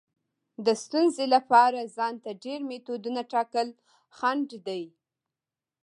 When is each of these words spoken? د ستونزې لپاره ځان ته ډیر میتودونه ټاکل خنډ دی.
د 0.65 0.67
ستونزې 0.83 1.25
لپاره 1.35 1.91
ځان 1.97 2.15
ته 2.23 2.31
ډیر 2.43 2.59
میتودونه 2.69 3.21
ټاکل 3.31 3.67
خنډ 4.17 4.47
دی. 4.67 4.83